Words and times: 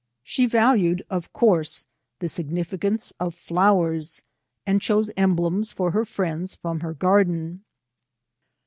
^' 0.01 0.03
She 0.23 0.47
valued, 0.47 1.05
of 1.11 1.31
course, 1.31 1.85
the 2.17 2.27
significance 2.27 3.13
of 3.19 3.35
flowers, 3.35 4.23
and 4.65 4.81
chose 4.81 5.11
emblems 5.15 5.71
for 5.71 5.91
her 5.91 6.05
friends 6.05 6.55
from 6.55 6.79
her 6.79 6.95
garden. 6.95 7.63